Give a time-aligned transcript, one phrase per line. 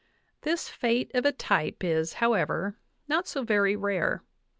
[0.41, 2.75] This fate of a type is, however,
[3.07, 4.23] not so very rare.